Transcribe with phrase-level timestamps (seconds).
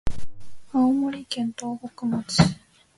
[0.73, 2.37] 青森県東北町